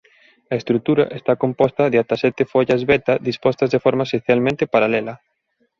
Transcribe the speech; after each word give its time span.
A 0.53 0.55
estrutura 0.61 1.05
está 1.19 1.33
composta 1.43 1.83
de 1.91 1.97
ata 2.03 2.15
sete 2.23 2.43
follas 2.51 2.81
beta 2.89 3.13
dispostas 3.29 3.69
de 3.73 3.83
forma 3.85 4.05
esencialmente 4.07 4.69
paralela. 4.73 5.13